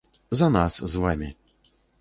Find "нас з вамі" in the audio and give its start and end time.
0.55-1.33